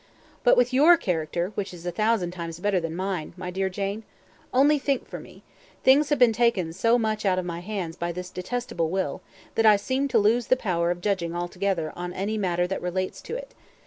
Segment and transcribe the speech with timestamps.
[0.43, 4.01] "But with your character, which is a thousand times better than mine, my dear Jane?
[4.51, 5.43] Only think for me.
[5.83, 9.21] Things have been taken so much out of my hands by this detestable will,
[9.53, 13.21] that I seem to lose the power of judging altogether on any matter that relates
[13.21, 13.53] to it.